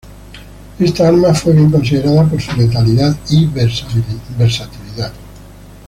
[0.79, 5.13] Esta arma fue bien considerada por su letalidad y versatilidad.